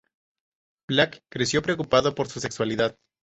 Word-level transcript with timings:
Black 0.89 1.21
creció 1.29 1.61
preocupado 1.61 2.15
por 2.15 2.27
su 2.27 2.39
sexualidad. 2.39 2.97